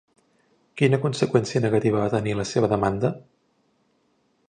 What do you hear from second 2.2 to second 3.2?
la seva demanda?